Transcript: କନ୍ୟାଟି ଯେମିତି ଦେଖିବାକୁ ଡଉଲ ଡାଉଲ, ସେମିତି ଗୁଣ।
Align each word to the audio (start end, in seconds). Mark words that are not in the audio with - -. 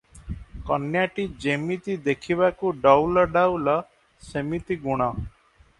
କନ୍ୟାଟି 0.69 1.25
ଯେମିତି 1.43 1.97
ଦେଖିବାକୁ 2.07 2.73
ଡଉଲ 2.87 3.27
ଡାଉଲ, 3.39 3.79
ସେମିତି 4.33 4.83
ଗୁଣ। 4.89 5.15